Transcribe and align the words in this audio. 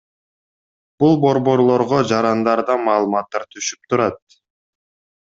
Бул 1.03 1.11
борборлорго 1.25 1.99
жарандардан 2.11 2.81
маалыматтар 2.87 3.47
түшүп 3.57 3.85
турат. 3.93 4.19